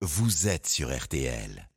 vous 0.00 0.46
êtes 0.46 0.68
sur 0.68 0.96
RTL. 0.96 1.67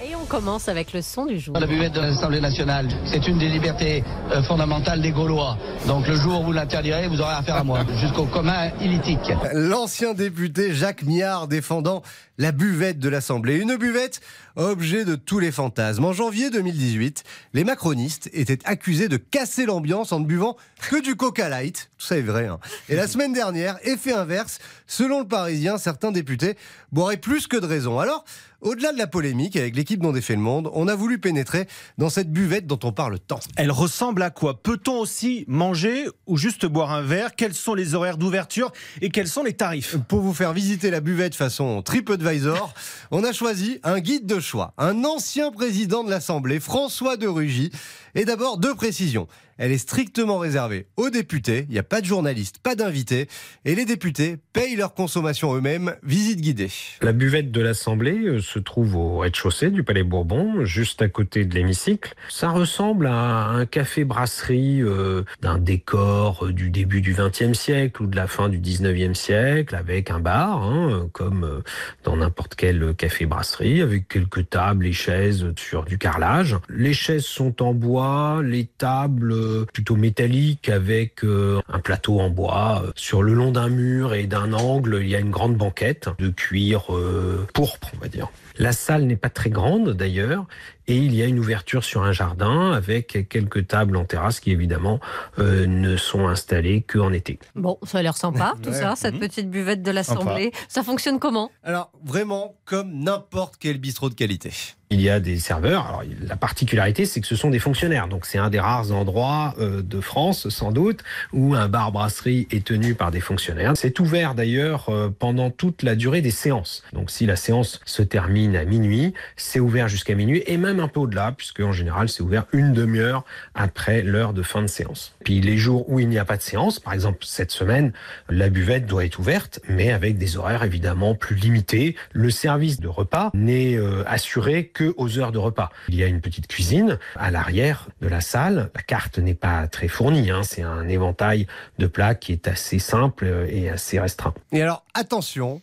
Et 0.00 0.14
on 0.14 0.24
commence 0.26 0.68
avec 0.68 0.92
le 0.92 1.02
son 1.02 1.26
du 1.26 1.40
jour. 1.40 1.58
La 1.58 1.66
buvette 1.66 1.92
de 1.92 2.00
l'Assemblée 2.00 2.40
nationale, 2.40 2.88
c'est 3.04 3.26
une 3.26 3.36
des 3.38 3.48
libertés 3.48 4.04
euh, 4.30 4.42
fondamentales 4.44 5.02
des 5.02 5.10
Gaulois. 5.10 5.58
Donc 5.88 6.06
le 6.06 6.14
jour 6.14 6.40
où 6.40 6.44
vous 6.44 6.52
l'interdirez, 6.52 7.08
vous 7.08 7.20
aurez 7.20 7.34
affaire 7.34 7.56
à 7.56 7.64
moi, 7.64 7.80
jusqu'au 8.00 8.26
commun 8.26 8.70
illitique. 8.80 9.32
L'ancien 9.52 10.14
député 10.14 10.72
Jacques 10.72 11.02
Miard 11.02 11.48
défendant 11.48 12.02
la 12.38 12.52
buvette 12.52 13.00
de 13.00 13.08
l'Assemblée. 13.08 13.56
Une 13.56 13.74
buvette 13.76 14.20
objet 14.54 15.04
de 15.04 15.16
tous 15.16 15.40
les 15.40 15.50
fantasmes. 15.50 16.04
En 16.04 16.12
janvier 16.12 16.50
2018, 16.50 17.24
les 17.52 17.64
macronistes 17.64 18.30
étaient 18.32 18.60
accusés 18.64 19.08
de 19.08 19.16
casser 19.16 19.66
l'ambiance 19.66 20.12
en 20.12 20.20
ne 20.20 20.26
buvant 20.26 20.56
que 20.88 21.02
du 21.02 21.16
Coca 21.16 21.48
Light. 21.48 21.90
Tout 21.98 22.06
ça 22.06 22.16
est 22.16 22.22
vrai. 22.22 22.46
hein. 22.46 22.60
Et 22.88 22.94
la 22.94 23.08
semaine 23.08 23.32
dernière, 23.32 23.76
effet 23.82 24.12
inverse, 24.12 24.60
selon 24.86 25.18
le 25.18 25.26
Parisien, 25.26 25.76
certains 25.76 26.12
députés 26.12 26.56
boiraient 26.92 27.16
plus 27.16 27.48
que 27.48 27.56
de 27.56 27.66
raison. 27.66 27.98
Alors, 27.98 28.24
au-delà 28.60 28.92
de 28.92 28.98
la 28.98 29.06
polémique 29.06 29.56
avec 29.56 29.76
l'équipe 29.76 30.00
dont 30.00 30.12
défait 30.12 30.34
le 30.34 30.40
monde, 30.40 30.70
on 30.72 30.88
a 30.88 30.94
voulu 30.94 31.18
pénétrer 31.18 31.66
dans 31.96 32.10
cette 32.10 32.32
buvette 32.32 32.66
dont 32.66 32.78
on 32.84 32.92
parle 32.92 33.18
tant. 33.18 33.40
Elle 33.56 33.70
ressemble 33.70 34.22
à 34.22 34.30
quoi? 34.30 34.62
Peut-on 34.62 34.98
aussi 34.98 35.44
manger 35.46 36.06
ou 36.26 36.36
juste 36.36 36.66
boire 36.66 36.92
un 36.92 37.02
verre? 37.02 37.34
Quels 37.36 37.54
sont 37.54 37.74
les 37.74 37.94
horaires 37.94 38.18
d'ouverture 38.18 38.72
et 39.00 39.10
quels 39.10 39.28
sont 39.28 39.44
les 39.44 39.52
tarifs? 39.52 39.96
Pour 40.08 40.20
vous 40.20 40.34
faire 40.34 40.52
visiter 40.52 40.90
la 40.90 41.00
buvette 41.00 41.34
façon 41.34 41.82
TripAdvisor, 41.82 42.74
on 43.10 43.24
a 43.24 43.32
choisi 43.32 43.80
un 43.84 44.00
guide 44.00 44.26
de 44.26 44.40
choix, 44.40 44.74
un 44.78 45.04
ancien 45.04 45.50
président 45.50 46.04
de 46.04 46.10
l'Assemblée, 46.10 46.60
François 46.60 47.16
de 47.16 47.26
Rugy. 47.26 47.70
Et 48.14 48.24
d'abord, 48.24 48.58
deux 48.58 48.74
précisions. 48.74 49.28
Elle 49.58 49.72
est 49.72 49.78
strictement 49.78 50.38
réservée 50.38 50.86
aux 50.96 51.10
députés, 51.10 51.66
il 51.68 51.72
n'y 51.72 51.80
a 51.80 51.82
pas 51.82 52.00
de 52.00 52.06
journalistes, 52.06 52.58
pas 52.62 52.76
d'invités, 52.76 53.26
et 53.64 53.74
les 53.74 53.84
députés 53.84 54.36
payent 54.52 54.76
leur 54.76 54.94
consommation 54.94 55.52
eux-mêmes, 55.56 55.96
visite 56.04 56.40
guidée. 56.40 56.70
La 57.02 57.12
buvette 57.12 57.50
de 57.50 57.60
l'Assemblée 57.60 58.20
euh, 58.20 58.40
se 58.40 58.60
trouve 58.60 58.94
au 58.94 59.18
rez-de-chaussée 59.18 59.70
du 59.70 59.82
Palais 59.82 60.04
Bourbon, 60.04 60.64
juste 60.64 61.02
à 61.02 61.08
côté 61.08 61.44
de 61.44 61.56
l'hémicycle. 61.56 62.14
Ça 62.28 62.50
ressemble 62.50 63.08
à 63.08 63.48
un 63.48 63.66
café-brasserie 63.66 64.80
euh, 64.80 65.24
d'un 65.42 65.58
décor 65.58 66.46
euh, 66.46 66.52
du 66.52 66.70
début 66.70 67.00
du 67.00 67.14
XXe 67.14 67.58
siècle 67.58 68.04
ou 68.04 68.06
de 68.06 68.14
la 68.14 68.28
fin 68.28 68.48
du 68.48 68.60
XIXe 68.60 69.18
siècle, 69.18 69.74
avec 69.74 70.12
un 70.12 70.20
bar, 70.20 70.62
hein, 70.62 71.08
comme 71.12 71.64
dans 72.04 72.16
n'importe 72.16 72.54
quel 72.54 72.94
café-brasserie, 72.94 73.82
avec 73.82 74.06
quelques 74.06 74.48
tables 74.50 74.86
et 74.86 74.92
chaises 74.92 75.52
sur 75.56 75.84
du 75.84 75.98
carrelage. 75.98 76.56
Les 76.68 76.92
chaises 76.92 77.24
sont 77.24 77.60
en 77.60 77.74
bois, 77.74 78.07
les 78.44 78.64
tables 78.66 79.32
euh, 79.32 79.64
plutôt 79.72 79.96
métalliques 79.96 80.68
avec 80.68 81.24
euh, 81.24 81.60
un 81.68 81.78
plateau 81.80 82.20
en 82.20 82.30
bois. 82.30 82.82
Sur 82.94 83.22
le 83.22 83.34
long 83.34 83.50
d'un 83.52 83.68
mur 83.68 84.14
et 84.14 84.26
d'un 84.26 84.52
angle, 84.52 84.98
il 85.02 85.08
y 85.08 85.14
a 85.16 85.20
une 85.20 85.30
grande 85.30 85.56
banquette 85.56 86.08
de 86.18 86.28
cuir 86.28 86.94
euh, 86.94 87.46
pourpre, 87.54 87.90
on 87.96 88.00
va 88.00 88.08
dire. 88.08 88.28
La 88.58 88.72
salle 88.72 89.04
n'est 89.04 89.16
pas 89.16 89.30
très 89.30 89.50
grande 89.50 89.90
d'ailleurs, 89.92 90.46
et 90.88 90.96
il 90.96 91.14
y 91.14 91.22
a 91.22 91.26
une 91.26 91.38
ouverture 91.38 91.84
sur 91.84 92.02
un 92.02 92.10
jardin 92.12 92.72
avec 92.72 93.28
quelques 93.28 93.68
tables 93.68 93.96
en 93.96 94.04
terrasse 94.04 94.40
qui 94.40 94.50
évidemment 94.50 94.98
euh, 95.38 95.66
ne 95.66 95.96
sont 95.96 96.26
installées 96.26 96.82
qu'en 96.82 97.12
été. 97.12 97.38
Bon, 97.54 97.78
ça 97.84 97.98
a 97.98 98.02
l'air 98.02 98.16
sympa, 98.16 98.54
tout 98.62 98.70
Ouais. 98.70 98.74
ça, 98.74 98.96
cette 98.96 99.14
Mhm. 99.14 99.20
petite 99.20 99.50
buvette 99.50 99.82
de 99.82 99.90
l'Assemblée. 99.92 100.50
Ça 100.68 100.82
fonctionne 100.82 101.18
comment? 101.20 101.50
Alors, 101.62 101.92
vraiment, 102.04 102.56
comme 102.64 102.92
n'importe 102.98 103.54
quel 103.60 103.78
bistrot 103.78 104.08
de 104.08 104.14
qualité. 104.14 104.50
Il 104.90 105.02
y 105.02 105.10
a 105.10 105.20
des 105.20 105.38
serveurs. 105.38 105.86
Alors, 105.86 106.02
la 106.26 106.36
particularité, 106.36 107.04
c'est 107.04 107.20
que 107.20 107.26
ce 107.26 107.36
sont 107.36 107.50
des 107.50 107.58
fonctionnaires. 107.58 108.08
Donc, 108.08 108.24
c'est 108.24 108.38
un 108.38 108.48
des 108.48 108.58
rares 108.58 108.90
endroits 108.90 109.54
euh, 109.58 109.82
de 109.82 110.00
France, 110.00 110.48
sans 110.48 110.72
doute, 110.72 111.04
où 111.34 111.54
un 111.54 111.68
bar-brasserie 111.68 112.48
est 112.50 112.64
tenu 112.64 112.94
par 112.94 113.10
des 113.10 113.20
fonctionnaires. 113.20 113.72
C'est 113.76 114.00
ouvert 114.00 114.34
d'ailleurs 114.34 114.88
euh, 114.88 115.10
pendant 115.10 115.50
toute 115.50 115.82
la 115.82 115.94
durée 115.94 116.22
des 116.22 116.30
séances. 116.30 116.82
Donc, 116.94 117.10
si 117.10 117.26
la 117.26 117.36
séance 117.36 117.80
se 117.84 118.00
termine 118.00 118.56
à 118.56 118.64
minuit, 118.64 119.12
c'est 119.36 119.60
ouvert 119.60 119.88
jusqu'à 119.88 120.14
minuit 120.14 120.42
et 120.46 120.56
même 120.56 120.80
un 120.80 120.88
peu 120.88 121.00
au-delà, 121.00 121.32
puisque 121.36 121.60
en 121.60 121.72
général, 121.72 122.08
c'est 122.08 122.22
ouvert 122.22 122.46
une 122.52 122.72
demi-heure 122.72 123.24
après 123.54 124.02
l'heure 124.02 124.32
de 124.32 124.42
fin 124.42 124.62
de 124.62 124.68
séance. 124.68 125.14
Puis, 125.22 125.42
les 125.42 125.58
jours 125.58 125.90
où 125.90 126.00
il 126.00 126.08
n'y 126.08 126.18
a 126.18 126.24
pas 126.24 126.38
de 126.38 126.42
séance, 126.42 126.80
par 126.80 126.94
exemple 126.94 127.18
cette 127.22 127.50
semaine, 127.50 127.92
la 128.30 128.48
buvette 128.48 128.86
doit 128.86 129.04
être 129.04 129.18
ouverte, 129.18 129.60
mais 129.68 129.92
avec 129.92 130.16
des 130.16 130.38
horaires 130.38 130.62
évidemment 130.62 131.14
plus 131.14 131.36
limités. 131.36 131.94
Le 132.12 132.30
service 132.30 132.80
de 132.80 132.88
repas 132.88 133.30
n'est 133.34 133.76
euh, 133.76 134.02
assuré 134.06 134.66
que 134.66 134.77
aux 134.96 135.18
heures 135.18 135.32
de 135.32 135.38
repas. 135.38 135.70
Il 135.88 135.94
y 135.96 136.02
a 136.02 136.06
une 136.06 136.20
petite 136.20 136.46
cuisine 136.46 136.98
à 137.16 137.30
l'arrière 137.30 137.88
de 138.00 138.08
la 138.08 138.20
salle. 138.20 138.70
La 138.74 138.82
carte 138.82 139.18
n'est 139.18 139.34
pas 139.34 139.66
très 139.68 139.88
fournie, 139.88 140.30
hein. 140.30 140.42
c'est 140.42 140.62
un 140.62 140.88
éventail 140.88 141.46
de 141.78 141.86
plats 141.86 142.14
qui 142.14 142.32
est 142.32 142.48
assez 142.48 142.78
simple 142.78 143.24
euh, 143.26 143.46
et 143.50 143.68
assez 143.70 143.98
restreint. 144.00 144.34
Et 144.52 144.62
alors, 144.62 144.84
attention. 144.94 145.60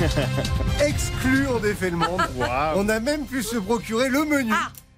Exclu 0.84 1.46
en 1.48 1.58
défait 1.60 1.90
le 1.90 1.96
monde. 1.96 2.20
On 2.76 2.88
a 2.88 3.00
même 3.00 3.24
pu 3.26 3.42
se 3.42 3.56
procurer 3.56 4.08
le 4.08 4.24
menu. 4.24 4.52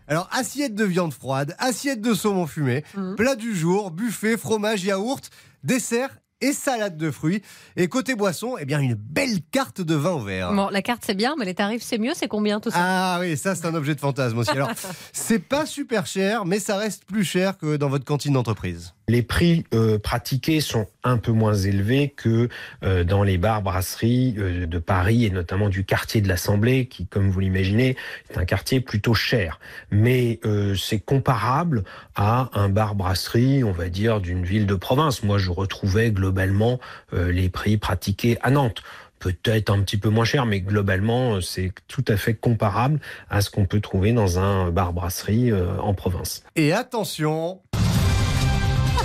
Alors, 0.09 0.29
assiette 0.33 0.75
de 0.75 0.85
viande 0.85 1.13
froide, 1.15 1.55
assiette 1.59 2.01
de 2.01 2.15
saumon 2.15 2.47
fumé, 2.47 2.85
Mhm. 2.97 3.17
plat 3.17 3.37
du 3.37 3.55
jour, 3.57 3.91
buffet, 3.91 4.37
fromage, 4.37 4.85
yaourt, 4.85 5.31
dessert 5.63 6.11
et 6.45 6.53
salade 6.53 6.97
de 6.97 7.11
fruits. 7.11 7.43
Et 7.77 7.89
côté 7.89 8.15
boisson, 8.15 8.57
eh 8.61 8.65
bien, 8.65 8.79
une 8.81 8.95
belle 8.95 9.41
carte 9.51 9.81
de 9.81 9.95
vin 9.95 10.13
au 10.13 10.21
verre. 10.21 10.53
Bon, 10.53 10.69
la 10.69 10.83
carte 10.83 11.03
c'est 11.07 11.15
bien, 11.15 11.35
mais 11.39 11.45
les 11.47 11.55
tarifs 11.55 11.83
c'est 11.83 11.99
mieux, 11.99 12.13
c'est 12.15 12.29
combien 12.29 12.61
tout 12.61 12.71
ça? 12.71 12.79
Ah 12.79 13.19
oui, 13.21 13.37
ça 13.37 13.55
c'est 13.55 13.67
un 13.67 13.75
objet 13.75 13.95
de 13.95 14.01
fantasme 14.01 14.39
aussi. 14.39 14.51
Alors, 14.51 14.71
c'est 15.13 15.39
pas 15.39 15.65
super 15.67 16.07
cher, 16.07 16.45
mais 16.45 16.61
ça 16.61 16.77
reste 16.77 17.05
plus 17.07 17.25
cher 17.25 17.57
que 17.57 17.77
dans 17.77 17.89
votre 17.89 18.05
cantine 18.05 18.35
d'entreprise. 18.35 18.93
Les 19.07 19.23
prix 19.23 19.65
euh, 19.75 19.99
pratiqués 19.99 20.61
sont 20.61 20.87
un 21.03 21.19
peu 21.19 21.33
moins 21.33 21.55
élevés 21.55 22.15
que 22.17 22.49
euh, 22.83 23.05
dans 23.05 23.23
les 23.23 23.37
bars 23.37 23.61
brasseries 23.61 24.35
euh, 24.39 24.67
de 24.67 24.79
Paris 24.79 25.27
et 25.27 25.31
notamment 25.31 25.69
du 25.69 25.85
quartier 25.85 26.23
de 26.23 26.29
l'Assemblée 26.29 26.87
qui, 26.87 27.07
comme 27.07 27.29
vous 27.29 27.41
l'imaginez, 27.41 27.97
est 28.31 28.39
un 28.39 28.47
quartier 28.47 28.81
plutôt 28.81 29.15
cher. 29.15 29.61
Mais 29.91 30.41
c'est 30.77 31.01
comparable 31.01 31.85
à 32.15 32.51
un 32.55 32.69
bar 32.69 32.95
brasserie, 32.95 33.65
on 33.65 33.73
va 33.73 33.89
dire, 33.89 34.21
d'une 34.21 34.45
ville 34.45 34.67
de 34.67 34.75
province. 34.75 35.23
Moi, 35.23 35.39
je 35.39 35.51
retrouvais 35.51 36.11
globalement 36.11 36.81
les 37.13 37.49
prix 37.49 37.77
pratiqués 37.77 38.39
à 38.43 38.51
Nantes. 38.51 38.83
Peut-être 39.25 39.71
un 39.71 39.81
petit 39.81 39.97
peu 39.97 40.11
moins 40.11 40.27
cher, 40.27 40.45
mais 40.45 40.61
globalement, 40.61 41.41
c'est 41.41 41.73
tout 41.89 42.05
à 42.09 42.19
fait 42.19 42.35
comparable 42.35 43.01
à 43.31 43.41
ce 43.41 43.49
qu'on 43.49 43.65
peut 43.65 43.81
trouver 43.81 44.13
dans 44.13 44.39
un 44.39 44.71
bar 44.71 44.93
brasserie 44.93 45.51
euh, 45.51 45.79
en 45.79 45.95
province. 45.95 46.43
Et 46.57 46.75
attention. 46.75 47.61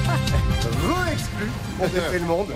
Re-exclu, 0.08 1.46
on 1.82 1.88
défait 1.88 2.20
le 2.20 2.26
monde. 2.26 2.48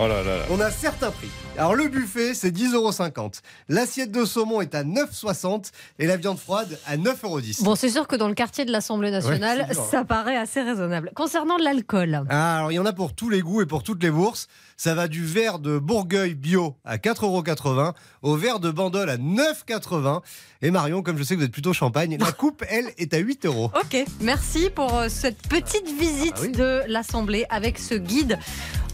On 0.50 0.59
a 0.59 0.72
certains 0.72 1.12
prix. 1.12 1.30
Alors 1.58 1.76
le 1.76 1.88
buffet, 1.88 2.34
c'est 2.34 2.50
10,50€. 2.50 3.42
L'assiette 3.70 4.12
de 4.12 4.26
saumon 4.26 4.62
est 4.62 4.74
à 4.74 4.84
9,60€ 4.84 5.70
et 6.00 6.08
la 6.08 6.18
viande 6.18 6.40
froide 6.40 6.80
à 6.88 6.98
9,10€. 6.98 7.64
Bon, 7.64 7.76
c'est 7.76 7.90
sûr 7.90 8.08
que 8.08 8.16
dans 8.16 8.28
le 8.28 8.34
quartier 8.34 8.66
de 8.66 8.72
l'Assemblée 8.72 9.12
nationale, 9.12 9.68
Ouais, 9.70 9.76
ça 9.76 10.03
paraît 10.03 10.36
assez 10.38 10.62
raisonnable. 10.64 11.12
Concernant 11.16 11.58
l'alcool, 11.58 12.24
Ah, 12.30 12.58
alors 12.58 12.72
il 12.72 12.76
y 12.76 12.80
en 12.80 12.86
a 12.88 12.94
pour 12.94 13.14
tous 13.14 13.30
les 13.30 13.42
goûts 13.42 13.62
et 13.62 13.66
pour 13.68 13.84
toutes 13.84 14.02
les 14.02 14.09
bourses. 14.09 14.48
Ça 14.78 14.96
va 14.96 15.08
du 15.08 15.24
verre 15.24 15.59
de 15.59 15.78
Bourgueil 15.78 16.34
bio 16.34 16.76
à 16.84 16.98
4,80€ 16.98 17.94
au 18.24 18.36
verre 18.36 18.59
de 18.59 18.72
Bandol 18.72 19.09
à 19.09 19.18
9,80€. 19.18 20.22
Et 20.64 20.72
Marion, 20.72 21.03
comme 21.03 21.18
je 21.18 21.24
sais 21.24 21.36
que 21.36 21.40
vous 21.42 21.46
êtes 21.46 21.52
plutôt 21.52 21.74
champagne, 21.74 22.18
la 22.20 22.32
coupe, 22.32 22.64
elle, 22.68 22.88
est 22.98 23.14
à 23.14 23.20
8€. 23.20 23.48
Ok, 23.66 24.06
merci 24.22 24.70
pour 24.74 24.98
euh, 24.98 25.08
cette 25.09 25.38
petite 25.48 25.88
visite 25.88 26.34
Ah 26.38 26.42
oui. 26.42 26.52
de 26.53 26.82
l'Assemblée 26.88 27.33
avec 27.50 27.80
ce 27.80 27.96
guide 27.96 28.38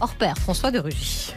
hors 0.00 0.14
pair, 0.14 0.36
François 0.38 0.70
de 0.70 0.78
Rugy. 0.78 1.34